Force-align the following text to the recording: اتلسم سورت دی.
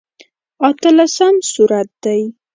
اتلسم 0.67 1.35
سورت 1.51 1.87
دی. 2.03 2.21